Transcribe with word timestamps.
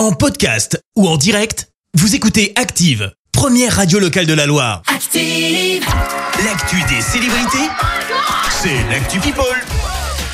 En 0.00 0.12
podcast 0.12 0.82
ou 0.96 1.06
en 1.06 1.18
direct, 1.18 1.68
vous 1.92 2.14
écoutez 2.14 2.54
Active, 2.56 3.12
première 3.32 3.76
radio 3.76 3.98
locale 3.98 4.24
de 4.24 4.32
la 4.32 4.46
Loire. 4.46 4.80
Active. 4.86 5.84
L'actu 6.42 6.82
des 6.88 7.02
célébrités, 7.02 7.68
c'est 8.62 8.82
l'actu 8.90 9.20
People. 9.20 9.44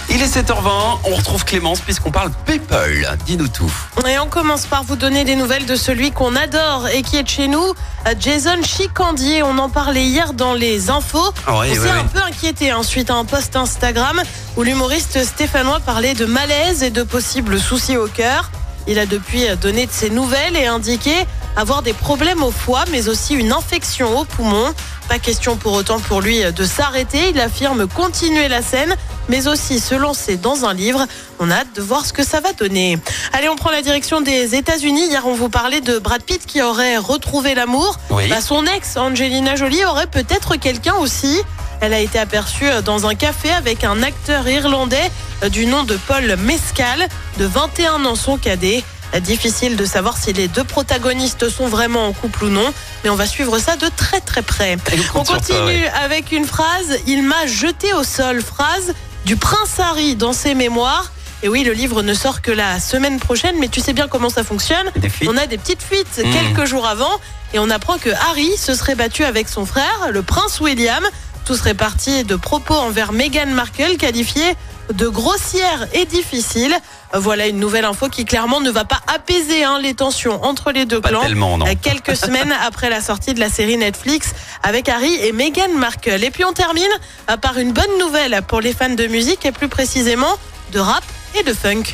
Il 0.09 0.23
est 0.23 0.29
7h20, 0.29 0.99
on 1.11 1.17
retrouve 1.17 1.45
Clémence 1.45 1.81
puisqu'on 1.81 2.13
parle 2.13 2.31
People. 2.45 3.09
Dis-nous 3.27 3.49
tout. 3.49 3.73
Et 4.09 4.17
on 4.21 4.29
commence 4.29 4.67
par 4.67 4.85
vous 4.85 4.95
donner 4.95 5.25
des 5.25 5.35
nouvelles 5.35 5.67
de 5.67 5.75
celui 5.75 6.13
qu'on 6.13 6.37
adore 6.37 6.87
et 6.87 7.03
qui 7.03 7.17
est 7.17 7.25
de 7.25 7.29
chez 7.29 7.49
nous, 7.49 7.75
euh, 8.07 8.15
Jason 8.21 8.63
Chicandier. 8.63 9.43
On 9.43 9.59
en 9.59 9.69
parlait 9.69 10.05
hier 10.05 10.33
dans 10.33 10.55
les 10.55 10.91
infos. 10.91 11.33
Ah 11.45 11.57
on 11.57 11.75
s'est 11.75 11.91
un 11.91 12.05
peu 12.05 12.21
inquiété 12.21 12.71
hein, 12.71 12.85
suite 12.85 13.11
à 13.11 13.15
un 13.15 13.25
post 13.25 13.57
Instagram 13.57 14.23
où 14.57 14.63
l'humoriste 14.63 15.25
stéphanois 15.25 15.81
parlait 15.81 16.15
de 16.15 16.25
malaise 16.25 16.85
et 16.85 16.91
de 16.91 17.03
possibles 17.03 17.59
soucis 17.59 17.97
au 17.97 18.07
cœur. 18.07 18.53
Il 18.87 18.99
a 18.99 19.07
depuis 19.07 19.45
donné 19.61 19.87
de 19.87 19.93
ses 19.93 20.11
nouvelles 20.11 20.57
et 20.57 20.67
indiqué 20.67 21.13
avoir 21.57 21.83
des 21.83 21.95
problèmes 21.95 22.43
au 22.43 22.51
foie, 22.51 22.85
mais 22.93 23.09
aussi 23.09 23.35
une 23.35 23.53
infection 23.53 24.19
au 24.19 24.25
poumon. 24.25 24.73
Pas 25.09 25.19
question 25.19 25.57
pour 25.57 25.73
autant 25.73 26.01
pour 26.01 26.21
lui 26.21 26.41
de 26.53 26.65
s'arrêter. 26.65 27.31
Il 27.31 27.41
affirme 27.41 27.87
continuer 27.87 28.49
la 28.49 28.61
scène, 28.61 28.95
mais 29.29 29.49
aussi 29.49 29.81
se 29.81 29.95
lancer 29.95 30.37
dans 30.37 30.65
un 30.65 30.75
livre. 30.75 31.07
On 31.39 31.51
a 31.51 31.57
hâte 31.57 31.75
de 31.75 31.81
voir 31.81 32.05
ce 32.05 32.13
que 32.13 32.25
ça 32.25 32.41
va 32.41 32.53
donner. 32.53 32.99
Allez, 33.33 33.49
on 33.49 33.57
prend 33.57 33.71
la 33.71 33.83
direction 33.83 34.21
des 34.21 34.55
États-Unis. 34.55 35.07
Hier, 35.09 35.27
on 35.27 35.35
vous 35.35 35.49
parlait 35.49 35.81
de 35.81 35.99
Brad 35.99 36.23
Pitt 36.23 36.45
qui 36.45 36.61
aurait 36.61 36.97
retrouvé 36.97 37.55
l'amour. 37.55 37.99
Oui. 38.11 38.29
Bah, 38.29 38.41
son 38.41 38.67
ex, 38.67 38.97
Angelina 38.97 39.57
Jolie, 39.57 39.85
aurait 39.85 40.09
peut-être 40.09 40.57
quelqu'un 40.57 40.95
aussi. 40.97 41.41
Elle 41.81 41.93
a 41.95 42.01
été 42.01 42.19
aperçue 42.19 42.67
dans 42.85 43.07
un 43.07 43.15
café 43.15 43.51
avec 43.51 43.85
un 43.85 44.03
acteur 44.03 44.49
irlandais 44.49 45.11
euh, 45.43 45.49
du 45.49 45.67
nom 45.67 45.85
de 45.85 45.97
Paul 46.09 46.37
Mescal, 46.39 47.07
de 47.39 47.45
21 47.45 48.05
ans, 48.05 48.15
son 48.17 48.39
cadet. 48.39 48.83
Euh, 49.15 49.21
Difficile 49.21 49.77
de 49.77 49.85
savoir 49.85 50.17
si 50.17 50.33
les 50.33 50.49
deux 50.49 50.65
protagonistes 50.65 51.49
sont 51.49 51.69
vraiment 51.69 52.07
en 52.07 52.13
couple 52.13 52.45
ou 52.45 52.49
non, 52.49 52.73
mais 53.05 53.11
on 53.11 53.15
va 53.15 53.27
suivre 53.27 53.59
ça 53.59 53.77
de 53.77 53.87
très 53.97 54.21
très 54.21 54.43
près. 54.43 54.77
On 55.15 55.23
continue 55.25 55.59
ouais. 55.59 55.91
avec 56.03 56.33
une 56.33 56.45
phrase. 56.47 56.99
Il 57.07 57.23
m'a 57.23 57.47
jeté 57.47 57.93
au 57.93 58.03
sol. 58.05 58.43
Phrase 58.43 58.95
du 59.25 59.37
prince 59.37 59.79
Harry 59.79 60.17
dans 60.17 60.33
ses 60.33 60.55
mémoires. 60.55 61.13
Et 61.43 61.49
oui, 61.49 61.63
le 61.65 61.73
livre 61.73 62.03
ne 62.03 62.15
sort 62.15 62.41
que 62.41 62.51
la 62.51 62.81
semaine 62.81 63.21
prochaine, 63.21 63.57
mais 63.61 63.69
tu 63.69 63.81
sais 63.81 63.93
bien 63.93 64.09
comment 64.09 64.31
ça 64.31 64.43
fonctionne. 64.43 64.91
On 65.29 65.37
a 65.37 65.47
des 65.47 65.59
petites 65.59 65.83
fuites 65.83 66.19
Mmh. 66.25 66.33
quelques 66.33 66.67
jours 66.67 66.87
avant 66.87 67.21
et 67.53 67.59
on 67.59 67.69
apprend 67.71 67.99
que 67.99 68.09
Harry 68.31 68.57
se 68.57 68.75
serait 68.75 68.95
battu 68.95 69.23
avec 69.23 69.49
son 69.49 69.67
frère, 69.67 70.09
le 70.11 70.23
prince 70.23 70.61
William. 70.61 71.05
Tout 71.47 71.57
serait 71.57 71.75
parti 71.75 72.25
de 72.25 72.35
propos 72.35 72.75
envers 72.75 73.13
Meghan 73.13 73.47
Markle 73.47 73.97
qualifiés 73.99 74.55
de 74.93 75.07
grossières 75.09 75.87
et 75.95 76.05
difficiles. 76.05 76.77
Voilà 77.15 77.47
une 77.47 77.59
nouvelle 77.61 77.85
info 77.85 78.09
qui 78.09 78.25
clairement 78.25 78.61
ne 78.61 78.71
va 78.71 78.85
pas 78.85 79.01
apaiser 79.15 79.63
hein, 79.65 79.79
les 79.81 79.95
tensions 79.95 80.43
entre 80.45 80.73
les 80.73 80.87
deux 80.87 81.01
Pas 81.01 81.11
clans. 81.11 81.21
tellement, 81.23 81.57
non. 81.57 81.67
Euh, 81.67 81.75
Quelques 81.81 82.17
semaines 82.25 82.53
après 82.67 82.91
la 82.91 83.01
sortie 83.01 83.33
de 83.33 83.39
la 83.41 83.49
série 83.49 83.77
Netflix 83.77 84.33
avec 84.65 84.89
Harry 84.89 85.15
et 85.23 85.31
Meghan 85.33 85.69
Markle. 85.77 86.23
Et 86.25 86.31
puis 86.31 86.45
on 86.45 86.53
termine 86.53 86.83
euh, 87.31 87.37
par 87.37 87.59
une 87.59 87.73
bonne 87.73 87.99
nouvelle 88.01 88.43
pour 88.49 88.61
les 88.61 88.73
fans 88.73 88.89
de 88.91 89.07
musique 89.07 89.47
et 89.47 89.53
plus 89.53 89.69
précisément 89.69 90.37
de 90.73 90.81
rap 90.81 91.05
et 91.39 91.45
de 91.45 91.53
funk. 91.53 91.85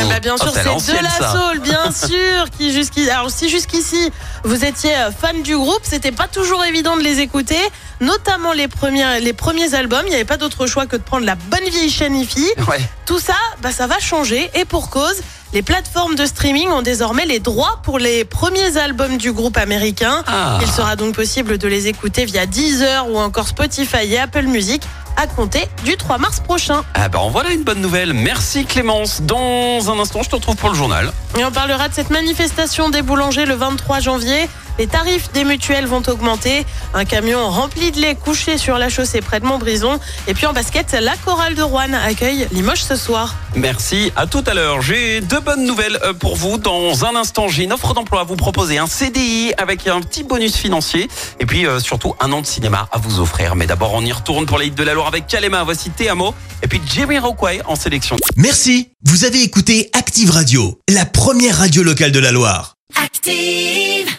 Eh 0.00 0.04
ben, 0.08 0.20
bien 0.20 0.34
Oh, 0.38 0.42
sûr, 0.42 0.52
c'est 0.80 0.98
de 0.98 1.02
la 1.02 1.10
soul, 1.10 1.60
bien 1.60 1.90
sûr, 1.92 2.50
qui 2.56 2.72
jusqu'ici. 2.72 3.10
Alors 3.10 3.30
si 3.30 3.48
jusqu'ici 3.48 4.10
vous 4.44 4.64
étiez 4.64 4.94
euh, 4.96 5.10
fan 5.10 5.42
du 5.42 5.56
groupe, 5.56 5.80
c'était 5.82 6.12
pas 6.12 6.28
toujours 6.28 6.64
évident 6.64 6.96
de 6.96 7.02
les 7.02 7.20
écouter, 7.20 7.58
notamment 8.00 8.52
les 8.52 8.68
premiers, 8.68 9.20
les 9.20 9.32
premiers 9.32 9.74
albums. 9.74 10.02
Il 10.06 10.10
n'y 10.10 10.14
avait 10.16 10.24
pas 10.24 10.36
d'autre 10.36 10.66
choix 10.66 10.86
que 10.86 10.96
de 10.96 11.02
prendre 11.02 11.24
la 11.26 11.34
bonne 11.34 11.64
vieille 11.70 11.90
chaîne 11.90 12.14
IFI. 12.16 12.46
Ouais. 12.68 12.80
Tout 13.06 13.18
ça, 13.18 13.34
bah, 13.62 13.72
ça 13.72 13.86
va 13.86 13.98
changer 13.98 14.50
et 14.54 14.64
pour 14.64 14.90
cause. 14.90 15.16
Les 15.54 15.62
plateformes 15.62 16.14
de 16.14 16.26
streaming 16.26 16.68
ont 16.68 16.82
désormais 16.82 17.24
les 17.24 17.40
droits 17.40 17.80
pour 17.82 17.98
les 17.98 18.26
premiers 18.26 18.76
albums 18.76 19.16
du 19.16 19.32
groupe 19.32 19.56
américain. 19.56 20.22
Ah. 20.26 20.58
Il 20.60 20.68
sera 20.70 20.94
donc 20.94 21.14
possible 21.14 21.56
de 21.56 21.66
les 21.68 21.86
écouter 21.86 22.26
via 22.26 22.44
Deezer 22.44 23.08
ou 23.08 23.18
encore 23.18 23.48
Spotify 23.48 24.12
et 24.12 24.18
Apple 24.18 24.42
Music 24.42 24.82
à 25.18 25.26
compter 25.26 25.68
du 25.84 25.96
3 25.96 26.18
mars 26.18 26.40
prochain. 26.40 26.84
Ah 26.94 27.08
bah 27.08 27.18
en 27.18 27.28
voilà 27.28 27.50
une 27.50 27.64
bonne 27.64 27.80
nouvelle. 27.80 28.14
Merci 28.14 28.64
Clémence. 28.64 29.20
Dans 29.20 29.90
un 29.90 29.98
instant, 29.98 30.22
je 30.22 30.30
te 30.30 30.36
retrouve 30.36 30.56
pour 30.56 30.70
le 30.70 30.76
journal. 30.76 31.12
Et 31.36 31.44
on 31.44 31.50
parlera 31.50 31.88
de 31.88 31.94
cette 31.94 32.10
manifestation 32.10 32.88
des 32.88 33.02
boulangers 33.02 33.44
le 33.44 33.54
23 33.54 34.00
janvier. 34.00 34.48
Les 34.78 34.86
tarifs 34.86 35.32
des 35.32 35.42
mutuelles 35.42 35.86
vont 35.86 36.02
augmenter. 36.06 36.64
Un 36.94 37.04
camion 37.04 37.50
rempli 37.50 37.90
de 37.90 38.00
lait 38.00 38.14
couché 38.14 38.58
sur 38.58 38.78
la 38.78 38.88
chaussée 38.88 39.20
près 39.20 39.40
de 39.40 39.44
Montbrison. 39.44 39.98
Et 40.28 40.34
puis 40.34 40.46
en 40.46 40.52
basket, 40.52 40.92
la 40.92 41.16
chorale 41.16 41.56
de 41.56 41.62
Rouen 41.62 41.92
accueille 41.94 42.46
Limoges 42.52 42.84
ce 42.84 42.94
soir. 42.94 43.34
Merci, 43.56 44.12
à 44.14 44.28
tout 44.28 44.44
à 44.46 44.54
l'heure. 44.54 44.80
J'ai 44.80 45.20
deux 45.20 45.40
bonnes 45.40 45.64
nouvelles 45.64 45.98
euh, 46.04 46.12
pour 46.12 46.36
vous. 46.36 46.58
Dans 46.58 47.04
un 47.04 47.16
instant, 47.16 47.48
j'ai 47.48 47.64
une 47.64 47.72
offre 47.72 47.92
d'emploi 47.92 48.20
à 48.20 48.24
vous 48.24 48.36
proposer, 48.36 48.78
un 48.78 48.86
CDI 48.86 49.52
avec 49.58 49.88
un 49.88 50.00
petit 50.00 50.22
bonus 50.22 50.54
financier 50.54 51.08
et 51.40 51.46
puis 51.46 51.66
euh, 51.66 51.80
surtout 51.80 52.14
un 52.20 52.30
an 52.32 52.40
de 52.40 52.46
cinéma 52.46 52.88
à 52.92 52.98
vous 52.98 53.18
offrir. 53.18 53.56
Mais 53.56 53.66
d'abord, 53.66 53.94
on 53.94 54.04
y 54.04 54.12
retourne 54.12 54.46
pour 54.46 54.58
les 54.58 54.66
hits 54.66 54.70
de 54.70 54.84
la 54.84 54.94
Loire 54.94 55.08
avec 55.08 55.26
Kalema. 55.26 55.64
Voici 55.64 55.90
Théamo 55.90 56.34
et 56.62 56.68
puis 56.68 56.80
Jerry 56.86 57.18
Rockway 57.18 57.60
en 57.66 57.74
sélection. 57.74 58.16
Merci, 58.36 58.90
vous 59.04 59.24
avez 59.24 59.42
écouté 59.42 59.90
Active 59.92 60.30
Radio, 60.30 60.78
la 60.88 61.04
première 61.04 61.58
radio 61.58 61.82
locale 61.82 62.12
de 62.12 62.20
la 62.20 62.30
Loire. 62.30 62.74
Active. 63.02 64.18